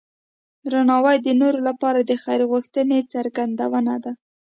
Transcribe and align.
درناوی 0.67 1.17
د 1.21 1.27
نورو 1.41 1.59
لپاره 1.69 1.99
د 2.01 2.11
خیر 2.23 2.41
غوښتنې 2.51 2.99
څرګندونه 3.13 3.93
ده. 4.03 4.11